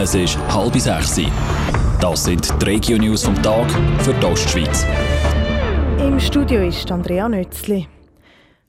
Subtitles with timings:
[0.00, 1.20] Es ist halb sechs.
[2.00, 4.86] Das sind die Regio-News vom Tag für die Ostschweiz.
[5.98, 7.88] Im Studio ist Andrea Nötzli.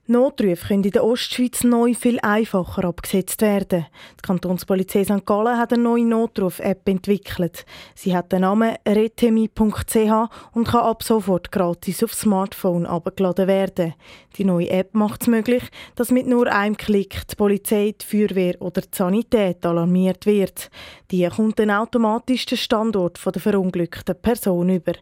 [0.10, 3.86] Notrufe können in der Ostschweiz neu viel einfacher abgesetzt werden.
[4.18, 5.24] Die Kantonspolizei St.
[5.24, 7.64] Gallen hat eine neue Notruf-App entwickelt.
[7.94, 13.94] Sie hat den Namen retemi.ch und kann ab sofort gratis aufs Smartphone abgeladen werden.
[14.36, 15.64] Die neue App macht es möglich,
[15.96, 20.72] dass mit nur einem Klick die Polizei, die Feuerwehr oder die Sanität alarmiert wird.
[21.12, 24.94] Die kommt dann automatisch den Standort der verunglückten Person über.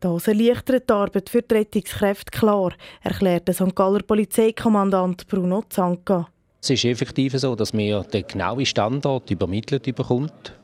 [0.00, 2.72] Das erleichtert die Arbeit für die Rettungskräfte klar,
[3.02, 3.76] erklärt der St.
[3.76, 4.02] Galler
[4.56, 6.28] Polizeikommandant Bruno Zanka.
[6.62, 10.54] Es ist effektiv so, dass man den genauen Standort übermittelt bekommt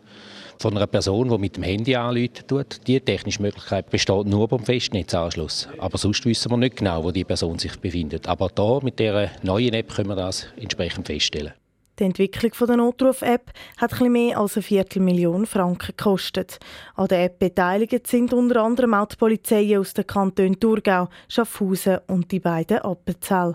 [0.58, 2.46] von einer Person, die mit dem Handy anruft.
[2.86, 5.68] Die technische Möglichkeit besteht nur beim Festnetzanschluss.
[5.78, 8.26] Aber sonst wissen wir nicht genau, wo die Person sich befindet.
[8.28, 11.52] Aber da mit dieser neuen App können wir das entsprechend feststellen.
[11.98, 16.58] Die Entwicklung der Notruf-App hat etwas mehr als eine Viertelmillion Franken gekostet.
[16.94, 21.98] An der App beteiligt sind unter anderem auch die Polizei aus den Kantonen Thurgau, Schaffhausen
[22.06, 23.54] und die beiden Appenzell.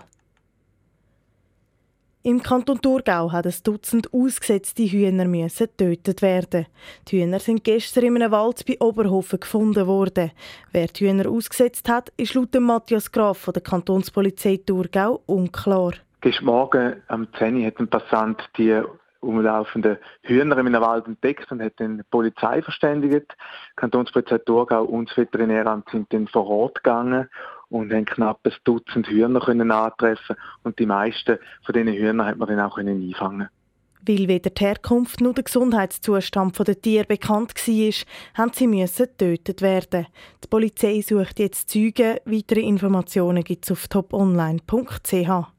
[2.24, 6.66] Im Kanton Thurgau hat ein Dutzend ausgesetzte Hühner müssen getötet werden.
[7.06, 10.32] Die Hühner sind gestern in einem Wald bei Oberhofen gefunden worden.
[10.72, 15.92] Wer die Hühner ausgesetzt hat, ist laut Matthias Graf von der Kantonspolizei Thurgau unklar.
[16.20, 18.82] Gestern Morgen am 10 Uhr hat ein Passant die
[19.20, 23.30] umlaufenden Hühner in einem Wald entdeckt und hat die Polizei verständigt.
[23.30, 27.28] Die Kantonspolizei Thurgau und das Veterinäramt sind dann vor Ort gegangen
[27.68, 32.38] und haben knapp ein Dutzend Hühner können antreffen und die meisten von diesen Hühnern hat
[32.38, 33.48] man dann auch können einfangen.
[34.06, 37.92] Weil weder die Herkunft noch der Gesundheitszustand der Tiere bekannt war,
[38.34, 40.06] haben sie müssen getötet werden.
[40.42, 42.16] Die Polizei sucht jetzt Zeugen.
[42.24, 45.57] Weitere Informationen gibt es auf toponline.ch.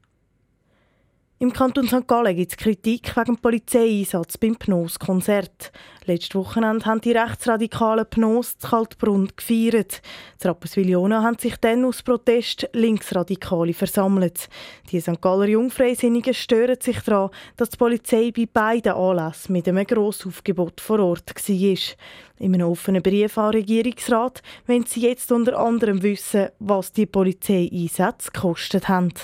[1.42, 2.06] Im Kanton St.
[2.06, 5.72] Gallen gibt es Kritik wegen Polizeieinsatz beim Pnos-Konzert.
[6.04, 10.02] Letzte Wochenende haben die rechtsradikalen Pnos zu Kaltbrunn gefeiert.
[10.42, 14.50] Die Rapperswil-Jona haben sich dann aus Protest Linksradikale versammelt.
[14.90, 15.18] Die St.
[15.22, 21.00] Galler Jungfreisinnigen stören sich daran, dass die Polizei bei beiden Anlässen mit einem Grossaufgebot vor
[21.00, 21.96] Ort war.
[22.38, 27.06] In einem offenen Brief an den Regierungsrat wollen sie jetzt unter anderem wissen, was die
[27.06, 29.14] Polizeieinsätze gekostet haben.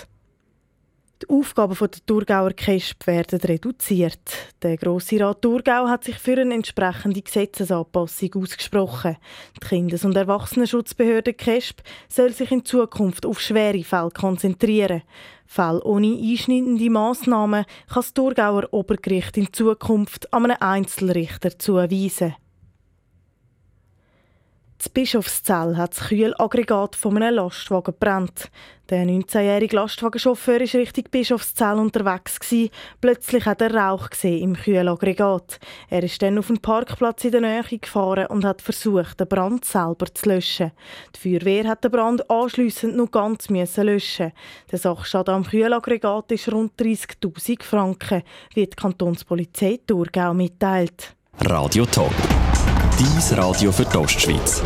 [1.22, 4.20] Die Aufgaben der Thurgauer KESP werden reduziert.
[4.62, 9.16] Der Grosse Rat Thurgau hat sich für eine entsprechende Gesetzesanpassung ausgesprochen.
[9.56, 15.02] Die Kindes- und Erwachsenenschutzbehörde KESP soll sich in Zukunft auf schwere Fälle konzentrieren.
[15.46, 22.34] Fälle ohne einschneidende Massnahmen kann das Thurgauer Obergericht in Zukunft an einen Einzelrichter zuweisen.
[24.78, 28.50] Das Bischofszell hat das Kühlaggregat von einem Lastwagen gebrannt.
[28.90, 32.38] Der 19-jährige Lastwagenchauffeur war Richtung Bischofszell unterwegs.
[33.00, 35.58] Plötzlich hat er Rauch gesehen im Kühlaggregat.
[35.88, 39.64] Er ist dann auf den Parkplatz in der Nähe gefahren und hat versucht, den Brand
[39.64, 40.72] selber zu löschen.
[41.16, 44.32] Die Feuerwehr hat den Brand anschliessend noch ganz müssen löschen.
[44.70, 48.22] Der Sachschaden am Kühlaggregat ist rund 30.000 Franken,
[48.54, 51.16] wie die Kantonspolizei Thurgau mitteilt.
[51.40, 52.12] Radio Top.
[52.98, 54.62] Dies Radio für die Ostschweiz.